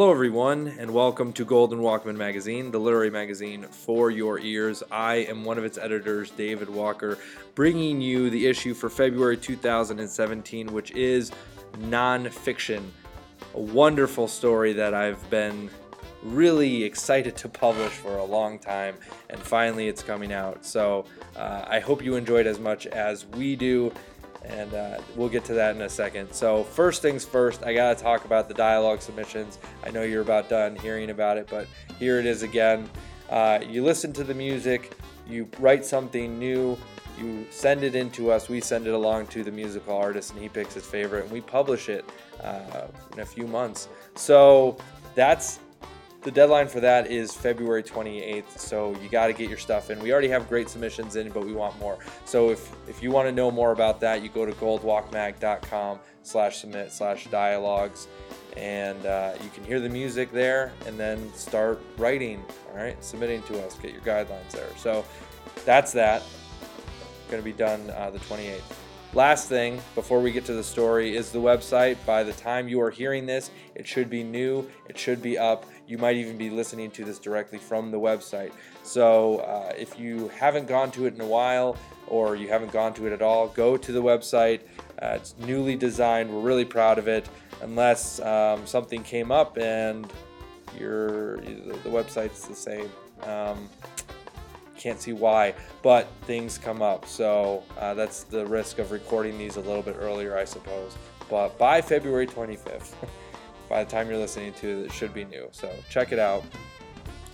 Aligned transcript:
Hello, 0.00 0.10
everyone, 0.10 0.68
and 0.78 0.90
welcome 0.92 1.30
to 1.34 1.44
Golden 1.44 1.80
Walkman 1.80 2.16
Magazine, 2.16 2.70
the 2.70 2.78
literary 2.80 3.10
magazine 3.10 3.64
for 3.64 4.10
your 4.10 4.38
ears. 4.38 4.82
I 4.90 5.16
am 5.16 5.44
one 5.44 5.58
of 5.58 5.64
its 5.66 5.76
editors, 5.76 6.30
David 6.30 6.70
Walker, 6.70 7.18
bringing 7.54 8.00
you 8.00 8.30
the 8.30 8.46
issue 8.46 8.72
for 8.72 8.88
February 8.88 9.36
2017, 9.36 10.72
which 10.72 10.90
is 10.92 11.32
nonfiction. 11.80 12.82
A 13.54 13.60
wonderful 13.60 14.26
story 14.26 14.72
that 14.72 14.94
I've 14.94 15.28
been 15.28 15.68
really 16.22 16.82
excited 16.82 17.36
to 17.36 17.50
publish 17.50 17.92
for 17.92 18.16
a 18.16 18.24
long 18.24 18.58
time, 18.58 18.96
and 19.28 19.38
finally 19.38 19.88
it's 19.88 20.02
coming 20.02 20.32
out. 20.32 20.64
So 20.64 21.04
uh, 21.36 21.66
I 21.68 21.78
hope 21.78 22.02
you 22.02 22.16
enjoyed 22.16 22.46
as 22.46 22.58
much 22.58 22.86
as 22.86 23.26
we 23.26 23.54
do 23.54 23.92
and 24.50 24.74
uh, 24.74 24.98
we'll 25.16 25.28
get 25.28 25.44
to 25.46 25.54
that 25.54 25.76
in 25.76 25.82
a 25.82 25.88
second. 25.88 26.32
So, 26.32 26.64
first 26.64 27.02
things 27.02 27.24
first, 27.24 27.62
I 27.62 27.72
got 27.72 27.96
to 27.96 28.02
talk 28.02 28.24
about 28.24 28.48
the 28.48 28.54
dialogue 28.54 29.00
submissions. 29.00 29.58
I 29.84 29.90
know 29.90 30.02
you're 30.02 30.22
about 30.22 30.48
done 30.48 30.76
hearing 30.76 31.10
about 31.10 31.38
it, 31.38 31.48
but 31.50 31.66
here 31.98 32.18
it 32.18 32.26
is 32.26 32.42
again. 32.42 32.88
Uh, 33.28 33.60
you 33.66 33.84
listen 33.84 34.12
to 34.14 34.24
the 34.24 34.34
music, 34.34 34.96
you 35.28 35.48
write 35.58 35.84
something 35.84 36.38
new, 36.38 36.76
you 37.18 37.46
send 37.50 37.84
it 37.84 37.94
in 37.94 38.10
to 38.10 38.32
us, 38.32 38.48
we 38.48 38.60
send 38.60 38.86
it 38.86 38.94
along 38.94 39.28
to 39.28 39.44
the 39.44 39.52
musical 39.52 39.96
artist, 39.96 40.32
and 40.32 40.42
he 40.42 40.48
picks 40.48 40.74
his 40.74 40.84
favorite, 40.84 41.24
and 41.24 41.32
we 41.32 41.40
publish 41.40 41.88
it 41.88 42.04
uh, 42.42 42.86
in 43.12 43.20
a 43.20 43.26
few 43.26 43.46
months. 43.46 43.88
So, 44.16 44.76
that's 45.14 45.60
the 46.22 46.30
deadline 46.30 46.68
for 46.68 46.80
that 46.80 47.10
is 47.10 47.32
February 47.32 47.82
28th, 47.82 48.58
so 48.58 48.94
you 49.02 49.08
got 49.08 49.28
to 49.28 49.32
get 49.32 49.48
your 49.48 49.58
stuff 49.58 49.90
in. 49.90 49.98
We 50.00 50.12
already 50.12 50.28
have 50.28 50.48
great 50.48 50.68
submissions 50.68 51.16
in, 51.16 51.30
but 51.30 51.44
we 51.44 51.52
want 51.52 51.78
more. 51.78 51.98
So 52.24 52.50
if, 52.50 52.70
if 52.88 53.02
you 53.02 53.10
want 53.10 53.28
to 53.28 53.32
know 53.32 53.50
more 53.50 53.72
about 53.72 54.00
that, 54.00 54.22
you 54.22 54.28
go 54.28 54.44
to 54.44 54.52
goldwalkmag.com 54.52 55.98
slash 56.22 56.58
submit 56.58 56.92
slash 56.92 57.26
dialogues, 57.28 58.06
and 58.56 59.04
uh, 59.06 59.32
you 59.42 59.48
can 59.50 59.64
hear 59.64 59.80
the 59.80 59.88
music 59.88 60.30
there 60.30 60.72
and 60.86 60.98
then 60.98 61.32
start 61.32 61.80
writing, 61.96 62.44
all 62.70 62.76
right, 62.76 63.02
submitting 63.02 63.42
to 63.44 63.64
us, 63.64 63.76
get 63.76 63.92
your 63.92 64.02
guidelines 64.02 64.50
there. 64.50 64.68
So 64.76 65.04
that's 65.64 65.92
that. 65.92 66.22
Going 67.30 67.42
to 67.42 67.44
be 67.44 67.56
done 67.56 67.88
uh, 67.90 68.10
the 68.10 68.18
28th. 68.18 68.60
Last 69.12 69.48
thing 69.48 69.80
before 69.96 70.20
we 70.20 70.30
get 70.30 70.44
to 70.44 70.52
the 70.52 70.62
story 70.62 71.16
is 71.16 71.32
the 71.32 71.40
website. 71.40 71.96
By 72.06 72.22
the 72.22 72.32
time 72.32 72.68
you 72.68 72.80
are 72.80 72.92
hearing 72.92 73.26
this, 73.26 73.50
it 73.74 73.84
should 73.84 74.08
be 74.08 74.22
new, 74.22 74.68
it 74.88 74.96
should 74.96 75.20
be 75.20 75.36
up. 75.36 75.66
You 75.88 75.98
might 75.98 76.14
even 76.14 76.38
be 76.38 76.48
listening 76.48 76.92
to 76.92 77.04
this 77.04 77.18
directly 77.18 77.58
from 77.58 77.90
the 77.90 77.98
website. 77.98 78.52
So 78.84 79.38
uh, 79.38 79.72
if 79.76 79.98
you 79.98 80.28
haven't 80.28 80.68
gone 80.68 80.92
to 80.92 81.06
it 81.06 81.14
in 81.14 81.20
a 81.20 81.26
while 81.26 81.76
or 82.06 82.36
you 82.36 82.46
haven't 82.46 82.70
gone 82.70 82.94
to 82.94 83.08
it 83.08 83.12
at 83.12 83.20
all, 83.20 83.48
go 83.48 83.76
to 83.76 83.90
the 83.90 84.00
website. 84.00 84.60
Uh, 85.02 85.16
it's 85.16 85.34
newly 85.38 85.74
designed. 85.74 86.32
We're 86.32 86.42
really 86.42 86.64
proud 86.64 86.96
of 86.96 87.08
it. 87.08 87.28
Unless 87.62 88.20
um, 88.20 88.64
something 88.64 89.02
came 89.02 89.32
up 89.32 89.58
and 89.58 90.06
your 90.78 91.38
the 91.38 91.90
website's 91.90 92.46
the 92.46 92.54
same. 92.54 92.88
Um, 93.24 93.68
can't 94.80 95.00
see 95.00 95.12
why, 95.12 95.54
but 95.82 96.08
things 96.22 96.58
come 96.58 96.82
up. 96.82 97.06
So 97.06 97.62
uh, 97.78 97.94
that's 97.94 98.24
the 98.24 98.46
risk 98.46 98.78
of 98.78 98.90
recording 98.90 99.38
these 99.38 99.56
a 99.56 99.60
little 99.60 99.82
bit 99.82 99.96
earlier, 99.98 100.36
I 100.36 100.44
suppose. 100.44 100.96
But 101.28 101.56
by 101.58 101.80
February 101.80 102.26
25th, 102.26 102.94
by 103.68 103.84
the 103.84 103.90
time 103.90 104.08
you're 104.08 104.18
listening 104.18 104.52
to 104.54 104.68
it, 104.68 104.86
it 104.86 104.92
should 104.92 105.14
be 105.14 105.24
new. 105.24 105.48
So 105.52 105.70
check 105.90 106.12
it 106.12 106.18
out 106.18 106.42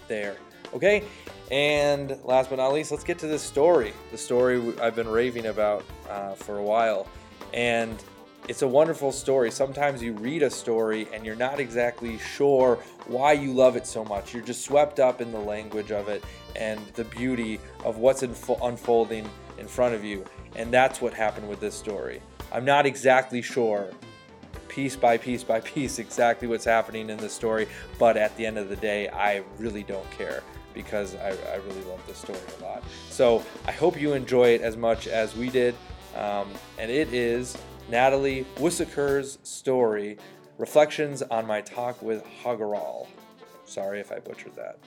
there. 0.08 0.36
Okay, 0.74 1.04
and 1.50 2.18
last 2.24 2.50
but 2.50 2.56
not 2.56 2.72
least, 2.72 2.90
let's 2.90 3.04
get 3.04 3.18
to 3.20 3.28
this 3.28 3.42
story. 3.42 3.94
The 4.10 4.18
story 4.18 4.76
I've 4.80 4.96
been 4.96 5.08
raving 5.08 5.46
about 5.46 5.84
uh, 6.10 6.32
for 6.32 6.58
a 6.58 6.62
while. 6.62 7.06
And 7.54 8.02
it's 8.48 8.62
a 8.62 8.68
wonderful 8.68 9.10
story. 9.10 9.50
Sometimes 9.50 10.02
you 10.02 10.12
read 10.12 10.42
a 10.42 10.50
story 10.50 11.08
and 11.12 11.26
you're 11.26 11.34
not 11.34 11.58
exactly 11.58 12.18
sure 12.18 12.78
why 13.06 13.32
you 13.32 13.52
love 13.52 13.76
it 13.76 13.86
so 13.86 14.04
much. 14.04 14.32
You're 14.32 14.44
just 14.44 14.64
swept 14.64 15.00
up 15.00 15.20
in 15.20 15.32
the 15.32 15.40
language 15.40 15.90
of 15.90 16.08
it 16.08 16.22
and 16.54 16.80
the 16.94 17.04
beauty 17.04 17.58
of 17.84 17.98
what's 17.98 18.22
unfolding 18.22 19.28
in 19.58 19.66
front 19.66 19.94
of 19.94 20.04
you. 20.04 20.24
And 20.54 20.72
that's 20.72 21.00
what 21.00 21.12
happened 21.12 21.48
with 21.48 21.60
this 21.60 21.74
story. 21.74 22.22
I'm 22.52 22.64
not 22.64 22.86
exactly 22.86 23.42
sure, 23.42 23.90
piece 24.68 24.94
by 24.94 25.18
piece 25.18 25.42
by 25.42 25.60
piece, 25.60 25.98
exactly 25.98 26.46
what's 26.46 26.64
happening 26.64 27.10
in 27.10 27.16
the 27.16 27.28
story, 27.28 27.66
but 27.98 28.16
at 28.16 28.36
the 28.36 28.46
end 28.46 28.58
of 28.58 28.68
the 28.68 28.76
day, 28.76 29.08
I 29.08 29.42
really 29.58 29.82
don't 29.82 30.08
care 30.12 30.42
because 30.72 31.16
I, 31.16 31.30
I 31.30 31.56
really 31.56 31.82
love 31.84 32.00
this 32.06 32.18
story 32.18 32.38
a 32.60 32.62
lot. 32.62 32.84
So 33.10 33.42
I 33.66 33.72
hope 33.72 34.00
you 34.00 34.12
enjoy 34.12 34.50
it 34.50 34.60
as 34.60 34.76
much 34.76 35.08
as 35.08 35.34
we 35.34 35.48
did. 35.48 35.74
Um, 36.14 36.48
and 36.78 36.90
it 36.90 37.12
is 37.12 37.58
Natalie 37.88 38.44
Wussaker's 38.56 39.38
story, 39.44 40.18
Reflections 40.58 41.22
on 41.22 41.46
My 41.46 41.60
Talk 41.60 42.02
with 42.02 42.24
Hagaral. 42.42 43.06
Sorry 43.64 44.00
if 44.00 44.10
I 44.10 44.18
butchered 44.18 44.56
that. 44.56 44.78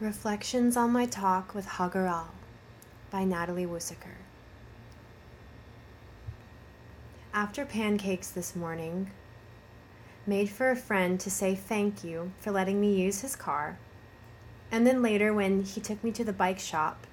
Reflections 0.00 0.76
on 0.76 0.92
My 0.92 1.04
Talk 1.04 1.54
with 1.54 1.66
Hagaral 1.66 2.28
by 3.10 3.24
Natalie 3.24 3.66
Wussaker. 3.66 4.14
After 7.34 7.66
pancakes 7.66 8.30
this 8.30 8.56
morning, 8.56 9.10
made 10.28 10.50
for 10.50 10.70
a 10.70 10.76
friend 10.76 11.18
to 11.18 11.30
say 11.30 11.54
thank 11.54 12.04
you 12.04 12.30
for 12.38 12.50
letting 12.50 12.78
me 12.78 12.94
use 12.94 13.22
his 13.22 13.34
car. 13.34 13.78
And 14.70 14.86
then 14.86 15.00
later, 15.00 15.32
when 15.32 15.62
he 15.62 15.80
took 15.80 16.04
me 16.04 16.12
to 16.12 16.22
the 16.22 16.34
bike 16.34 16.58
shop 16.58 17.06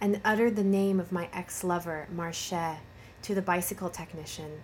and 0.00 0.22
uttered 0.24 0.56
the 0.56 0.64
name 0.64 0.98
of 0.98 1.12
my 1.12 1.28
ex 1.34 1.62
lover, 1.62 2.08
Marche, 2.10 2.78
to 3.20 3.34
the 3.34 3.42
bicycle 3.42 3.90
technician, 3.90 4.62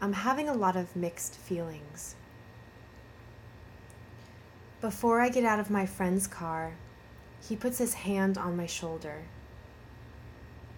I'm 0.00 0.12
having 0.12 0.48
a 0.48 0.54
lot 0.54 0.76
of 0.76 0.94
mixed 0.94 1.34
feelings. 1.34 2.14
Before 4.80 5.20
I 5.20 5.28
get 5.28 5.44
out 5.44 5.58
of 5.58 5.70
my 5.70 5.86
friend's 5.86 6.28
car, 6.28 6.74
he 7.46 7.56
puts 7.56 7.78
his 7.78 7.94
hand 7.94 8.38
on 8.38 8.56
my 8.56 8.66
shoulder. 8.66 9.22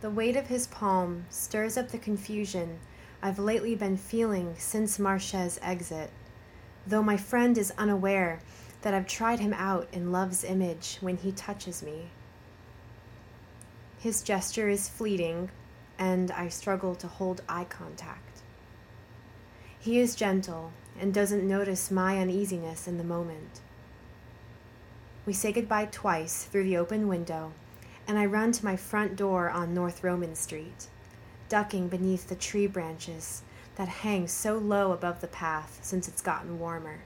The 0.01 0.11
weight 0.11 0.37
of 0.37 0.47
his 0.47 0.67
palm 0.67 1.27
stirs 1.29 1.77
up 1.77 1.91
the 1.91 1.99
confusion 1.99 2.79
I've 3.23 3.39
lately 3.39 3.75
been 3.75 3.97
feeling 3.99 4.55
since 4.57 4.99
Marche's 4.99 5.59
exit 5.63 6.11
though 6.87 7.03
my 7.03 7.17
friend 7.17 7.59
is 7.59 7.73
unaware 7.77 8.41
that 8.83 8.95
I've 8.95 9.07
tried 9.07 9.41
him 9.41 9.53
out 9.53 9.89
in 9.93 10.13
love's 10.13 10.45
image 10.45 10.99
when 11.01 11.17
he 11.17 11.33
touches 11.33 11.83
me. 11.83 12.11
His 13.99 14.23
gesture 14.23 14.69
is 14.69 14.89
fleeting, 14.89 15.51
and 15.99 16.31
I 16.31 16.49
struggle 16.49 16.95
to 16.97 17.09
hold 17.09 17.43
eye 17.49 17.65
contact. 17.65 18.43
He 19.79 19.99
is 19.99 20.15
gentle 20.15 20.73
and 21.01 21.13
doesn't 21.13 21.47
notice 21.47 21.91
my 21.91 22.19
uneasiness 22.19 22.87
in 22.87 22.99
the 22.99 23.05
moment. 23.05 23.61
We 25.25 25.33
say 25.33 25.51
goodbye 25.51 25.89
twice 25.91 26.45
through 26.45 26.65
the 26.65 26.77
open 26.77 27.09
window, 27.09 27.53
and 28.07 28.19
I 28.19 28.27
run 28.27 28.53
to 28.53 28.65
my 28.65 28.77
front 28.77 29.17
door 29.17 29.51
on 29.51 29.75
North 29.75 30.05
Roman 30.05 30.37
Street, 30.37 30.87
ducking 31.49 31.89
beneath 31.89 32.29
the 32.29 32.37
tree 32.37 32.69
branches 32.69 33.43
that 33.77 33.89
hangs 33.89 34.33
so 34.33 34.57
low 34.57 34.93
above 34.93 35.21
the 35.21 35.29
path 35.29 35.79
since 35.83 36.09
it's 36.09 36.23
gotten 36.23 36.59
warmer. 36.59 37.01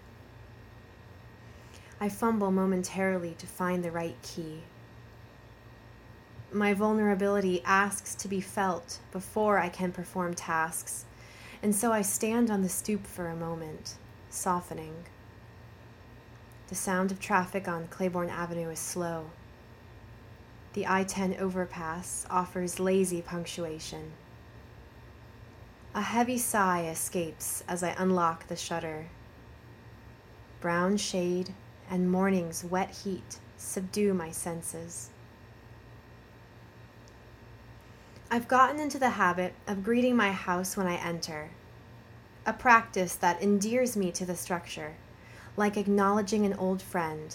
I 2.01 2.09
fumble 2.09 2.51
momentarily 2.51 3.35
to 3.39 3.47
find 3.47 3.85
the 3.85 3.91
right 3.91 4.17
key. 4.23 4.63
My 6.53 6.73
vulnerability 6.73 7.63
asks 7.65 8.15
to 8.17 8.29
be 8.29 8.41
felt 8.41 8.99
before 9.13 9.59
I 9.59 9.69
can 9.69 9.93
perform 9.93 10.35
tasks, 10.35 11.05
and 11.63 11.75
so 11.75 11.93
I 11.93 12.03
stand 12.03 12.51
on 12.51 12.63
the 12.63 12.69
stoop 12.69 13.07
for 13.07 13.29
a 13.29 13.37
moment, 13.37 13.97
softening. 14.31 15.05
The 16.69 16.75
sound 16.75 17.13
of 17.13 17.21
traffic 17.21 17.69
on 17.69 17.89
Claiborne 17.89 18.31
Avenue 18.31 18.71
is 18.71 18.79
slow. 18.79 19.31
The 20.73 20.87
I 20.87 21.05
10 21.05 21.37
overpass 21.39 22.27
offers 22.31 22.81
lazy 22.81 23.21
punctuation. 23.21 24.13
A 25.93 26.03
heavy 26.03 26.39
sigh 26.39 26.87
escapes 26.87 27.65
as 27.67 27.83
I 27.83 27.97
unlock 27.99 28.47
the 28.47 28.55
shutter. 28.55 29.07
Brown 30.61 30.97
shade 30.97 31.53
and 31.91 32.09
morning's 32.09 32.63
wet 32.63 32.91
heat 33.03 33.41
subdue 33.57 34.15
my 34.15 34.31
senses. 34.31 35.11
I've 38.31 38.47
gotten 38.47 38.79
into 38.79 39.01
the 39.01 39.11
habit 39.11 39.53
of 39.67 39.83
greeting 39.83 40.15
my 40.15 40.31
house 40.31 40.77
when 40.77 40.87
I 40.87 40.95
enter, 40.95 41.51
a 42.47 42.53
practice 42.53 43.17
that 43.17 43.43
endears 43.43 43.97
me 43.97 44.13
to 44.13 44.25
the 44.25 44.37
structure, 44.37 44.95
like 45.57 45.77
acknowledging 45.77 46.47
an 46.47 46.55
old 46.55 46.83
friend. 46.83 47.35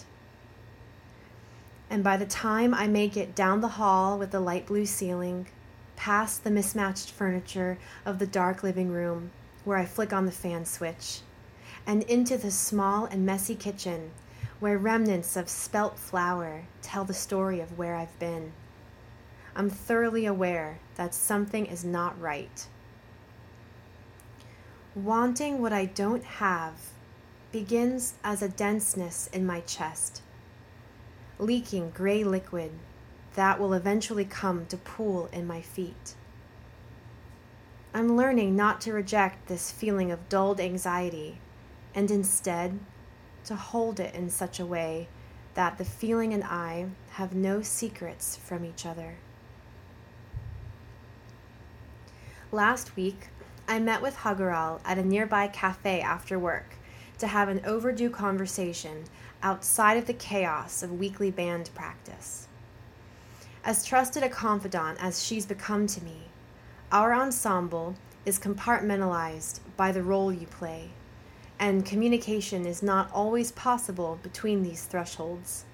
And 1.90 2.02
by 2.02 2.16
the 2.16 2.24
time 2.24 2.72
I 2.72 2.86
make 2.86 3.18
it 3.18 3.34
down 3.34 3.60
the 3.60 3.76
hall 3.76 4.16
with 4.18 4.30
the 4.30 4.40
light 4.40 4.66
blue 4.66 4.86
ceiling, 4.86 5.46
past 5.96 6.44
the 6.44 6.50
mismatched 6.50 7.10
furniture 7.10 7.78
of 8.04 8.18
the 8.18 8.26
dark 8.26 8.62
living 8.62 8.90
room 8.90 9.30
where 9.64 9.78
I 9.78 9.84
flick 9.84 10.12
on 10.12 10.26
the 10.26 10.32
fan 10.32 10.64
switch, 10.64 11.20
and 11.86 12.02
into 12.04 12.36
the 12.36 12.50
small 12.50 13.06
and 13.06 13.26
messy 13.26 13.56
kitchen 13.56 14.12
where 14.60 14.78
remnants 14.78 15.36
of 15.36 15.48
spelt 15.48 15.98
flour 15.98 16.62
tell 16.82 17.04
the 17.04 17.12
story 17.12 17.60
of 17.60 17.76
where 17.76 17.94
I've 17.94 18.18
been. 18.18 18.52
I'm 19.54 19.70
thoroughly 19.70 20.26
aware 20.26 20.78
that 20.96 21.14
something 21.14 21.66
is 21.66 21.84
not 21.84 22.20
right. 22.20 22.66
Wanting 24.94 25.60
what 25.60 25.72
I 25.72 25.86
don't 25.86 26.24
have 26.24 26.74
begins 27.52 28.14
as 28.22 28.42
a 28.42 28.48
denseness 28.48 29.28
in 29.32 29.44
my 29.46 29.60
chest, 29.60 30.22
leaking 31.38 31.90
gray 31.90 32.24
liquid 32.24 32.70
that 33.36 33.60
will 33.60 33.74
eventually 33.74 34.24
come 34.24 34.66
to 34.66 34.76
pool 34.76 35.28
in 35.32 35.46
my 35.46 35.60
feet. 35.60 36.14
I'm 37.94 38.16
learning 38.16 38.56
not 38.56 38.80
to 38.82 38.92
reject 38.92 39.46
this 39.46 39.70
feeling 39.70 40.10
of 40.10 40.28
dulled 40.28 40.60
anxiety 40.60 41.38
and 41.94 42.10
instead 42.10 42.78
to 43.44 43.54
hold 43.54 44.00
it 44.00 44.14
in 44.14 44.28
such 44.28 44.58
a 44.58 44.66
way 44.66 45.08
that 45.54 45.78
the 45.78 45.84
feeling 45.84 46.34
and 46.34 46.44
I 46.44 46.86
have 47.12 47.34
no 47.34 47.62
secrets 47.62 48.36
from 48.36 48.64
each 48.64 48.84
other. 48.84 49.16
Last 52.52 52.96
week, 52.96 53.28
I 53.68 53.78
met 53.78 54.02
with 54.02 54.16
Hagaral 54.16 54.80
at 54.84 54.98
a 54.98 55.02
nearby 55.02 55.48
cafe 55.48 56.00
after 56.00 56.38
work 56.38 56.74
to 57.18 57.26
have 57.26 57.48
an 57.48 57.62
overdue 57.64 58.10
conversation 58.10 59.04
outside 59.42 59.96
of 59.96 60.06
the 60.06 60.14
chaos 60.14 60.82
of 60.82 60.98
weekly 60.98 61.30
band 61.30 61.70
practice. 61.74 62.45
As 63.66 63.84
trusted 63.84 64.22
a 64.22 64.28
confidant 64.28 64.96
as 65.02 65.24
she's 65.24 65.44
become 65.44 65.88
to 65.88 66.04
me, 66.04 66.28
our 66.92 67.12
ensemble 67.12 67.96
is 68.24 68.38
compartmentalized 68.38 69.58
by 69.76 69.90
the 69.90 70.04
role 70.04 70.32
you 70.32 70.46
play, 70.46 70.90
and 71.58 71.84
communication 71.84 72.64
is 72.64 72.80
not 72.80 73.10
always 73.12 73.50
possible 73.50 74.20
between 74.22 74.62
these 74.62 74.84
thresholds. 74.84 75.64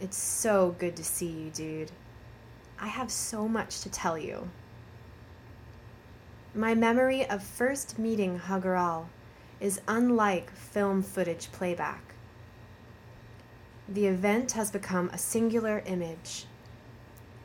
It's 0.00 0.16
so 0.16 0.76
good 0.78 0.96
to 0.96 1.04
see 1.04 1.26
you, 1.26 1.50
dude. 1.50 1.92
I 2.80 2.86
have 2.86 3.10
so 3.10 3.46
much 3.46 3.82
to 3.82 3.90
tell 3.90 4.16
you. 4.16 4.48
My 6.54 6.74
memory 6.74 7.28
of 7.28 7.42
first 7.42 7.98
meeting 7.98 8.38
Hagaral 8.38 9.08
is 9.60 9.82
unlike 9.86 10.50
film 10.52 11.02
footage 11.02 11.52
playback. 11.52 12.14
The 13.86 14.06
event 14.06 14.52
has 14.52 14.70
become 14.70 15.10
a 15.10 15.18
singular 15.18 15.82
image, 15.84 16.46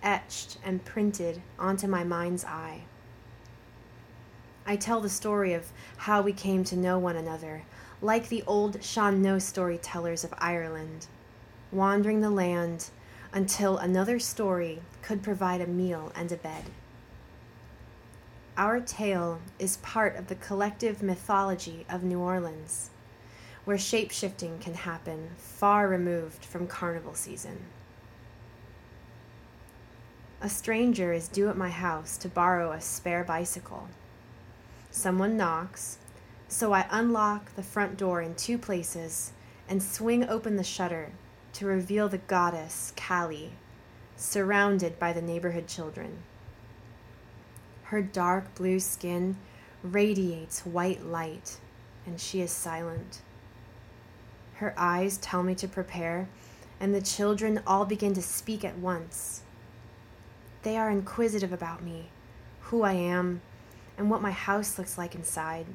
etched 0.03 0.57
and 0.63 0.85
printed 0.85 1.41
onto 1.57 1.87
my 1.87 2.03
mind's 2.03 2.45
eye. 2.45 2.81
I 4.65 4.75
tell 4.75 5.01
the 5.01 5.09
story 5.09 5.53
of 5.53 5.71
how 5.97 6.21
we 6.21 6.33
came 6.33 6.63
to 6.65 6.77
know 6.77 6.99
one 6.99 7.15
another, 7.15 7.63
like 8.01 8.29
the 8.29 8.43
old 8.43 8.83
Sean 8.83 9.21
No 9.21 9.39
storytellers 9.39 10.23
of 10.23 10.33
Ireland, 10.37 11.07
wandering 11.71 12.21
the 12.21 12.29
land 12.29 12.89
until 13.33 13.77
another 13.77 14.19
story 14.19 14.81
could 15.01 15.23
provide 15.23 15.61
a 15.61 15.67
meal 15.67 16.11
and 16.15 16.31
a 16.31 16.37
bed. 16.37 16.65
Our 18.55 18.79
tale 18.79 19.41
is 19.57 19.77
part 19.77 20.15
of 20.15 20.27
the 20.27 20.35
collective 20.35 21.01
mythology 21.01 21.85
of 21.89 22.03
New 22.03 22.19
Orleans, 22.19 22.91
where 23.65 23.77
shapeshifting 23.77 24.61
can 24.61 24.75
happen 24.75 25.31
far 25.37 25.87
removed 25.87 26.45
from 26.45 26.67
carnival 26.67 27.15
season. 27.15 27.57
A 30.43 30.49
stranger 30.49 31.13
is 31.13 31.29
due 31.29 31.47
at 31.47 31.55
my 31.55 31.69
house 31.69 32.17
to 32.17 32.27
borrow 32.27 32.73
a 32.73 32.81
spare 32.81 33.23
bicycle. 33.23 33.87
Someone 34.91 35.37
knocks, 35.37 35.99
so 36.49 36.73
I 36.73 36.85
unlock 36.91 37.55
the 37.55 37.63
front 37.63 37.95
door 37.95 38.21
in 38.21 38.35
two 38.35 38.57
places 38.57 39.31
and 39.69 39.81
swing 39.81 40.27
open 40.27 40.57
the 40.57 40.63
shutter 40.65 41.13
to 41.53 41.65
reveal 41.65 42.09
the 42.09 42.17
goddess, 42.17 42.91
Kali, 42.97 43.53
surrounded 44.17 44.99
by 44.99 45.13
the 45.13 45.21
neighborhood 45.21 45.65
children. 45.65 46.23
Her 47.83 48.01
dark 48.01 48.53
blue 48.53 48.81
skin 48.81 49.37
radiates 49.81 50.65
white 50.65 51.05
light, 51.05 51.55
and 52.05 52.19
she 52.19 52.41
is 52.41 52.51
silent. 52.51 53.21
Her 54.55 54.73
eyes 54.75 55.15
tell 55.19 55.41
me 55.41 55.55
to 55.55 55.69
prepare, 55.69 56.27
and 56.81 56.93
the 56.93 57.01
children 57.01 57.61
all 57.65 57.85
begin 57.85 58.13
to 58.15 58.21
speak 58.21 58.65
at 58.65 58.77
once. 58.77 59.43
They 60.63 60.77
are 60.77 60.89
inquisitive 60.89 61.53
about 61.53 61.83
me, 61.83 62.09
who 62.61 62.83
I 62.83 62.93
am, 62.93 63.41
and 63.97 64.09
what 64.09 64.21
my 64.21 64.31
house 64.31 64.77
looks 64.77 64.97
like 64.97 65.13
inside. 65.13 65.67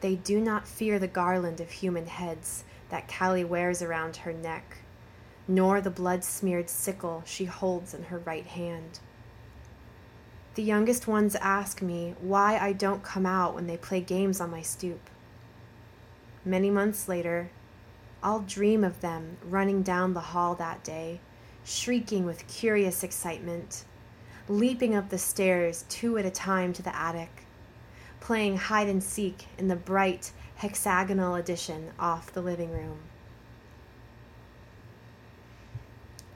They 0.00 0.16
do 0.16 0.40
not 0.40 0.68
fear 0.68 0.98
the 0.98 1.06
garland 1.06 1.60
of 1.60 1.70
human 1.70 2.06
heads 2.06 2.64
that 2.88 3.08
Kali 3.08 3.44
wears 3.44 3.82
around 3.82 4.16
her 4.16 4.32
neck, 4.32 4.78
nor 5.46 5.80
the 5.80 5.90
blood 5.90 6.24
smeared 6.24 6.68
sickle 6.68 7.22
she 7.26 7.44
holds 7.44 7.94
in 7.94 8.04
her 8.04 8.18
right 8.18 8.46
hand. 8.46 8.98
The 10.54 10.62
youngest 10.62 11.06
ones 11.06 11.34
ask 11.36 11.82
me 11.82 12.14
why 12.20 12.58
I 12.58 12.72
don't 12.72 13.02
come 13.02 13.26
out 13.26 13.54
when 13.54 13.66
they 13.66 13.76
play 13.76 14.00
games 14.00 14.40
on 14.40 14.50
my 14.50 14.62
stoop. 14.62 15.10
Many 16.44 16.70
months 16.70 17.08
later, 17.08 17.50
I'll 18.22 18.40
dream 18.40 18.84
of 18.84 19.00
them 19.00 19.38
running 19.42 19.82
down 19.82 20.14
the 20.14 20.20
hall 20.20 20.54
that 20.54 20.84
day, 20.84 21.20
shrieking 21.64 22.24
with 22.24 22.46
curious 22.46 23.02
excitement, 23.02 23.84
leaping 24.48 24.94
up 24.94 25.08
the 25.08 25.18
stairs 25.18 25.84
two 25.88 26.18
at 26.18 26.26
a 26.26 26.30
time 26.30 26.72
to 26.74 26.82
the 26.82 26.94
attic, 26.94 27.46
playing 28.20 28.56
hide 28.56 28.88
and 28.88 29.02
seek 29.02 29.46
in 29.58 29.68
the 29.68 29.76
bright 29.76 30.30
hexagonal 30.56 31.34
addition 31.34 31.90
off 31.98 32.32
the 32.32 32.42
living 32.42 32.70
room. 32.70 32.98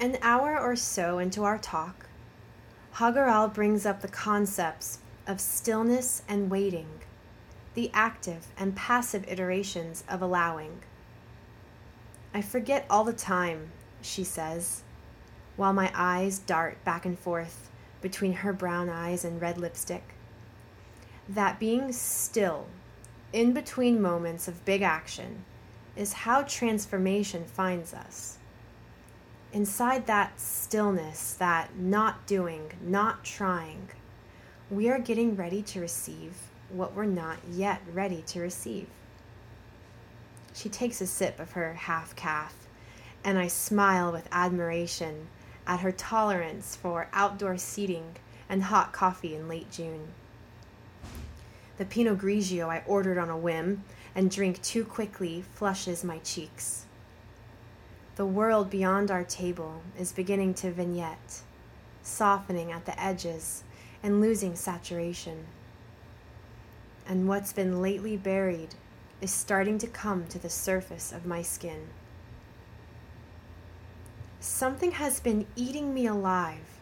An 0.00 0.16
hour 0.22 0.58
or 0.58 0.76
so 0.76 1.19
into 1.19 1.44
our 1.44 1.58
talk, 1.58 2.06
Hagaral 2.94 3.52
brings 3.52 3.84
up 3.84 4.00
the 4.00 4.08
concepts 4.08 4.98
of 5.26 5.40
stillness 5.40 6.22
and 6.28 6.50
waiting, 6.50 6.88
the 7.75 7.90
active 7.92 8.46
and 8.56 8.75
passive 8.75 9.25
iterations 9.28 10.04
of 10.08 10.22
allowing. 10.22 10.80
I 12.32 12.42
forget 12.42 12.86
all 12.88 13.04
the 13.04 13.12
time, 13.12 13.70
she 14.00 14.25
says, 14.25 14.82
while 15.58 15.72
my 15.72 15.90
eyes 15.93 16.38
dart 16.38 16.82
back 16.84 17.05
and 17.05 17.19
forth 17.19 17.69
between 18.00 18.32
her 18.32 18.52
brown 18.52 18.88
eyes 18.88 19.25
and 19.25 19.43
red 19.43 19.58
lipstick, 19.58 20.14
that 21.28 21.58
being 21.58 21.93
still 21.93 22.66
in 23.32 23.52
between 23.52 24.00
moments 24.00 24.49
of 24.49 24.64
big 24.64 24.80
action 24.80 25.44
is 25.97 26.12
how 26.12 26.42
transformation 26.42 27.44
finds 27.44 27.92
us 27.92 28.38
inside 29.52 30.06
that 30.06 30.38
stillness, 30.38 31.32
that 31.35 31.76
not 31.76 32.26
doing, 32.26 32.71
not 32.82 33.25
trying, 33.25 33.88
we 34.71 34.88
are 34.88 34.99
getting 34.99 35.35
ready 35.35 35.62
to 35.62 35.80
receive 35.80 36.35
what 36.71 36.94
we're 36.94 37.04
not 37.04 37.38
yet 37.50 37.80
ready 37.92 38.23
to 38.23 38.40
receive. 38.40 38.87
She 40.54 40.68
takes 40.68 41.00
a 41.00 41.06
sip 41.06 41.40
of 41.40 41.52
her 41.52 41.75
half 41.75 42.14
caf, 42.14 42.54
and 43.25 43.38
I 43.38 43.49
smile 43.49 44.12
with 44.12 44.28
admiration 44.30 45.28
at 45.68 45.80
her 45.80 45.92
tolerance 45.92 46.75
for 46.75 47.08
outdoor 47.12 47.58
seating 47.58 48.16
and 48.48 48.64
hot 48.64 48.92
coffee 48.92 49.37
in 49.37 49.46
late 49.46 49.70
June. 49.70 50.08
The 51.76 51.84
Pinot 51.84 52.18
Grigio 52.18 52.68
I 52.68 52.82
ordered 52.87 53.18
on 53.18 53.28
a 53.28 53.37
whim 53.37 53.84
and 54.14 54.30
drink 54.30 54.60
too 54.62 54.84
quickly 54.84 55.44
flushes 55.54 56.02
my 56.02 56.18
cheeks. 56.18 56.87
The 58.16 58.26
world 58.26 58.70
beyond 58.70 59.12
our 59.12 59.22
table 59.22 59.82
is 59.96 60.10
beginning 60.10 60.54
to 60.54 60.72
vignette, 60.72 61.42
softening 62.02 62.72
at 62.72 62.84
the 62.84 63.00
edges 63.00 63.62
and 64.02 64.20
losing 64.20 64.56
saturation. 64.56 65.46
And 67.06 67.28
what's 67.28 67.52
been 67.52 67.80
lately 67.80 68.16
buried 68.16 68.75
is 69.20 69.30
starting 69.30 69.78
to 69.78 69.87
come 69.87 70.26
to 70.28 70.38
the 70.38 70.50
surface 70.50 71.12
of 71.12 71.26
my 71.26 71.42
skin. 71.42 71.88
Something 74.49 74.93
has 74.93 75.21
been 75.21 75.47
eating 75.57 75.93
me 75.93 76.07
alive, 76.07 76.81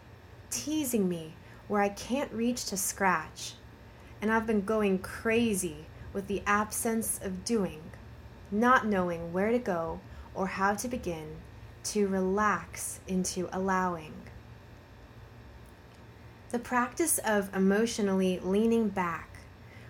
teasing 0.51 1.09
me 1.09 1.35
where 1.67 1.83
I 1.83 1.89
can't 1.89 2.33
reach 2.33 2.65
to 2.67 2.77
scratch, 2.77 3.55
and 4.23 4.33
I've 4.33 4.47
been 4.47 4.65
going 4.65 5.01
crazy 5.01 5.87
with 6.13 6.29
the 6.29 6.45
absence 6.47 7.21
of 7.21 7.45
doing, 7.45 7.83
not 8.53 8.87
knowing 8.87 9.33
where 9.33 9.51
to 9.51 9.59
go 9.59 9.99
or 10.33 10.47
how 10.47 10.75
to 10.75 10.87
begin 10.87 11.39
to 11.85 12.07
relax 12.07 13.01
into 13.09 13.49
allowing. 13.53 14.15
The 16.51 16.61
practice 16.61 17.19
of 17.19 17.55
emotionally 17.55 18.39
leaning 18.39 18.91
back 18.91 19.41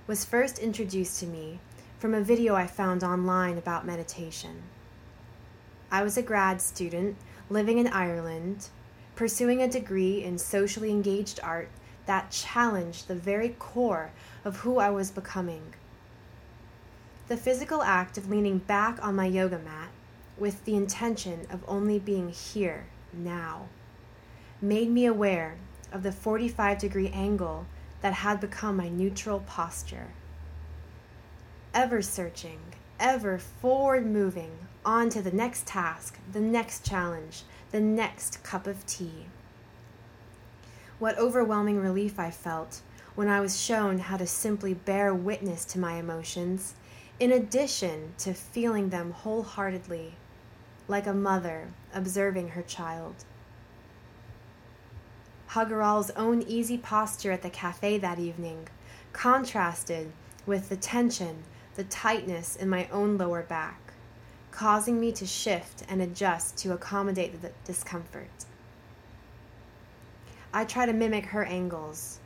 was 0.06 0.24
first 0.24 0.58
introduced 0.58 1.20
to 1.20 1.26
me 1.26 1.60
from 1.98 2.14
a 2.14 2.22
video 2.22 2.54
I 2.54 2.66
found 2.66 3.04
online 3.04 3.58
about 3.58 3.86
meditation. 3.86 4.62
I 5.90 6.02
was 6.02 6.16
a 6.16 6.22
grad 6.22 6.60
student 6.60 7.16
living 7.48 7.78
in 7.78 7.86
Ireland, 7.86 8.68
pursuing 9.14 9.62
a 9.62 9.68
degree 9.68 10.22
in 10.22 10.38
socially 10.38 10.90
engaged 10.90 11.40
art 11.42 11.68
that 12.06 12.30
challenged 12.30 13.08
the 13.08 13.14
very 13.14 13.50
core 13.58 14.10
of 14.44 14.58
who 14.58 14.78
I 14.78 14.90
was 14.90 15.10
becoming. 15.10 15.74
The 17.28 17.36
physical 17.36 17.82
act 17.82 18.16
of 18.16 18.30
leaning 18.30 18.58
back 18.58 19.04
on 19.04 19.16
my 19.16 19.26
yoga 19.26 19.58
mat 19.58 19.90
with 20.38 20.64
the 20.64 20.76
intention 20.76 21.46
of 21.50 21.64
only 21.66 21.98
being 21.98 22.28
here 22.28 22.86
now 23.12 23.68
made 24.60 24.90
me 24.90 25.06
aware 25.06 25.56
of 25.92 26.02
the 26.02 26.12
45 26.12 26.78
degree 26.78 27.08
angle 27.08 27.66
that 28.00 28.12
had 28.12 28.40
become 28.40 28.76
my 28.76 28.88
neutral 28.88 29.40
posture. 29.40 30.08
Ever 31.74 32.02
searching, 32.02 32.60
ever 33.00 33.38
forward 33.38 34.06
moving 34.06 34.65
on 34.86 35.10
to 35.10 35.20
the 35.20 35.32
next 35.32 35.66
task, 35.66 36.16
the 36.32 36.40
next 36.40 36.86
challenge, 36.86 37.42
the 37.72 37.80
next 37.80 38.42
cup 38.42 38.66
of 38.66 38.86
tea. 38.86 39.26
What 40.98 41.18
overwhelming 41.18 41.78
relief 41.78 42.18
I 42.18 42.30
felt 42.30 42.80
when 43.16 43.28
I 43.28 43.40
was 43.40 43.60
shown 43.60 43.98
how 43.98 44.16
to 44.16 44.26
simply 44.26 44.72
bear 44.72 45.12
witness 45.12 45.64
to 45.66 45.78
my 45.78 45.94
emotions, 45.94 46.74
in 47.18 47.32
addition 47.32 48.14
to 48.18 48.32
feeling 48.32 48.90
them 48.90 49.10
wholeheartedly, 49.10 50.14
like 50.86 51.06
a 51.06 51.14
mother 51.14 51.68
observing 51.92 52.50
her 52.50 52.62
child. 52.62 53.24
Hagaral's 55.48 56.10
own 56.12 56.42
easy 56.42 56.76
posture 56.76 57.32
at 57.32 57.42
the 57.42 57.50
cafe 57.50 57.98
that 57.98 58.18
evening 58.18 58.68
contrasted 59.12 60.12
with 60.44 60.68
the 60.68 60.76
tension, 60.76 61.42
the 61.74 61.84
tightness 61.84 62.54
in 62.54 62.68
my 62.68 62.86
own 62.92 63.16
lower 63.16 63.42
back, 63.42 63.85
causing 64.56 64.98
me 64.98 65.12
to 65.12 65.26
shift 65.26 65.82
and 65.86 66.00
adjust 66.00 66.56
to 66.56 66.72
accommodate 66.72 67.42
the 67.42 67.50
discomfort. 67.66 68.46
I 70.50 70.64
try 70.64 70.86
to 70.86 70.94
mimic 70.94 71.26
her 71.26 71.44
angles, 71.44 72.20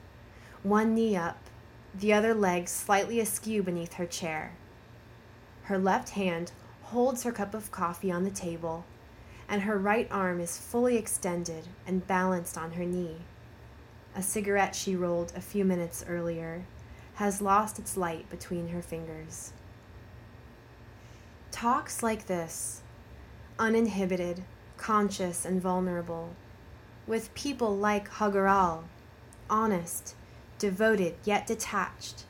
one 0.62 0.94
knee 0.94 1.16
up, 1.16 1.38
the 1.92 2.12
other 2.12 2.32
leg 2.32 2.68
slightly 2.68 3.18
askew 3.18 3.64
beneath 3.64 3.94
her 3.94 4.06
chair. 4.06 4.52
Her 5.64 5.76
left 5.76 6.10
hand 6.10 6.52
holds 6.84 7.24
her 7.24 7.32
cup 7.32 7.52
of 7.52 7.72
coffee 7.72 8.12
on 8.12 8.22
the 8.22 8.30
table, 8.30 8.84
and 9.48 9.62
her 9.62 9.76
right 9.76 10.06
arm 10.08 10.38
is 10.38 10.56
fully 10.56 10.96
extended 10.96 11.66
and 11.84 12.06
balanced 12.06 12.56
on 12.56 12.74
her 12.74 12.84
knee. 12.84 13.16
A 14.14 14.22
cigarette 14.22 14.76
she 14.76 14.94
rolled 14.94 15.32
a 15.34 15.40
few 15.40 15.64
minutes 15.64 16.04
earlier 16.06 16.62
has 17.14 17.42
lost 17.42 17.80
its 17.80 17.96
light 17.96 18.30
between 18.30 18.68
her 18.68 18.82
fingers. 18.82 19.52
Talks 21.50 22.02
like 22.02 22.26
this, 22.26 22.80
uninhibited, 23.58 24.44
conscious, 24.76 25.44
and 25.44 25.60
vulnerable, 25.60 26.30
with 27.06 27.34
people 27.34 27.76
like 27.76 28.08
Hagaral, 28.08 28.84
honest, 29.50 30.14
devoted 30.58 31.16
yet 31.24 31.46
detached, 31.46 32.24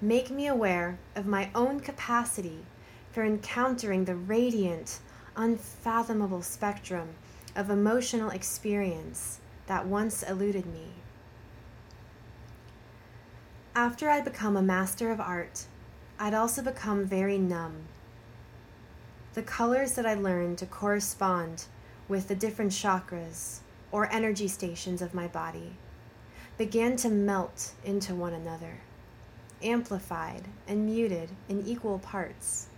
make 0.00 0.30
me 0.30 0.46
aware 0.46 0.98
of 1.14 1.26
my 1.26 1.50
own 1.54 1.80
capacity 1.80 2.64
for 3.10 3.24
encountering 3.24 4.04
the 4.04 4.14
radiant, 4.14 5.00
unfathomable 5.36 6.42
spectrum 6.42 7.08
of 7.54 7.68
emotional 7.68 8.30
experience 8.30 9.40
that 9.66 9.86
once 9.86 10.22
eluded 10.22 10.66
me. 10.66 10.88
After 13.74 14.08
I'd 14.08 14.24
become 14.24 14.56
a 14.56 14.62
master 14.62 15.10
of 15.10 15.20
art, 15.20 15.66
I'd 16.18 16.32
also 16.32 16.62
become 16.62 17.04
very 17.04 17.36
numb. 17.38 17.88
The 19.36 19.42
colors 19.42 19.92
that 19.96 20.06
I 20.06 20.14
learned 20.14 20.56
to 20.58 20.66
correspond 20.66 21.66
with 22.08 22.26
the 22.26 22.34
different 22.34 22.72
chakras 22.72 23.58
or 23.92 24.10
energy 24.10 24.48
stations 24.48 25.02
of 25.02 25.12
my 25.12 25.26
body 25.26 25.74
began 26.56 26.96
to 26.96 27.10
melt 27.10 27.74
into 27.84 28.14
one 28.14 28.32
another, 28.32 28.80
amplified 29.62 30.44
and 30.66 30.86
muted 30.86 31.28
in 31.50 31.66
equal 31.66 31.98
parts. 31.98 32.68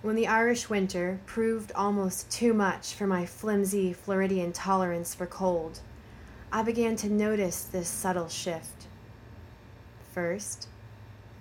When 0.00 0.16
the 0.16 0.28
Irish 0.28 0.70
winter 0.70 1.20
proved 1.26 1.72
almost 1.74 2.30
too 2.30 2.54
much 2.54 2.94
for 2.94 3.06
my 3.06 3.26
flimsy 3.26 3.92
Floridian 3.92 4.50
tolerance 4.50 5.14
for 5.14 5.26
cold, 5.26 5.80
I 6.50 6.62
began 6.62 6.96
to 6.96 7.10
notice 7.10 7.64
this 7.64 7.88
subtle 7.88 8.30
shift. 8.30 8.86
First, 10.14 10.68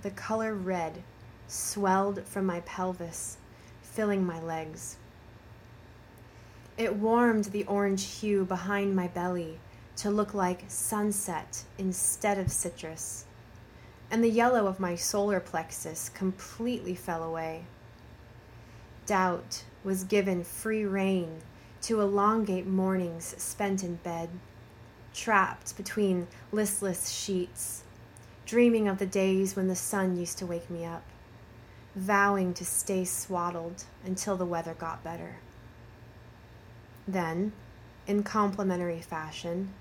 the 0.01 0.11
color 0.11 0.53
red 0.53 1.03
swelled 1.49 2.23
from 2.25 2.45
my 2.45 2.61
pelvis, 2.61 3.37
filling 3.81 4.25
my 4.25 4.39
legs. 4.39 4.97
It 6.77 6.95
warmed 6.95 7.45
the 7.45 7.65
orange 7.65 8.05
hue 8.05 8.45
behind 8.45 8.95
my 8.95 9.07
belly 9.07 9.59
to 9.97 10.09
look 10.09 10.33
like 10.33 10.63
sunset 10.69 11.65
instead 11.77 12.37
of 12.37 12.51
citrus, 12.51 13.25
and 14.09 14.23
the 14.23 14.29
yellow 14.29 14.67
of 14.67 14.79
my 14.79 14.95
solar 14.95 15.41
plexus 15.41 16.07
completely 16.09 16.95
fell 16.95 17.23
away. 17.23 17.65
Doubt 19.05 19.65
was 19.83 20.03
given 20.03 20.43
free 20.43 20.85
rein 20.85 21.41
to 21.81 21.99
elongate 21.99 22.67
mornings 22.67 23.35
spent 23.37 23.83
in 23.83 23.95
bed, 23.95 24.29
trapped 25.13 25.75
between 25.75 26.27
listless 26.51 27.09
sheets, 27.09 27.83
dreaming 28.45 28.87
of 28.87 28.99
the 28.99 29.05
days 29.05 29.55
when 29.55 29.67
the 29.67 29.75
sun 29.75 30.15
used 30.15 30.37
to 30.37 30.45
wake 30.45 30.69
me 30.69 30.85
up, 30.85 31.03
vowing 31.99 32.53
to 32.53 32.65
stay 32.65 33.03
swaddled 33.03 33.83
until 34.05 34.37
the 34.37 34.45
weather 34.45 34.73
got 34.73 35.03
better. 35.03 35.35
Then, 37.07 37.51
in 38.07 38.23
complementary 38.23 39.01
fashion, 39.01 39.73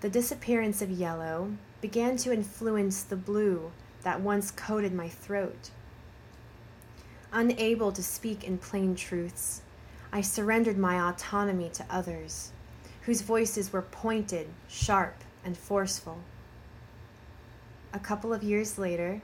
the 0.00 0.10
disappearance 0.10 0.82
of 0.82 0.90
yellow 0.90 1.52
began 1.80 2.16
to 2.18 2.32
influence 2.32 3.02
the 3.02 3.16
blue 3.16 3.72
that 4.02 4.20
once 4.20 4.50
coated 4.50 4.92
my 4.92 5.08
throat. 5.08 5.70
Unable 7.32 7.92
to 7.92 8.02
speak 8.02 8.44
in 8.44 8.58
plain 8.58 8.94
truths, 8.94 9.62
I 10.12 10.20
surrendered 10.20 10.76
my 10.76 11.08
autonomy 11.08 11.70
to 11.70 11.86
others, 11.88 12.52
whose 13.02 13.22
voices 13.22 13.72
were 13.72 13.82
pointed, 13.82 14.48
sharp, 14.68 15.24
and 15.44 15.56
forceful. 15.56 16.18
A 17.92 17.98
couple 17.98 18.32
of 18.32 18.42
years 18.42 18.78
later, 18.78 19.22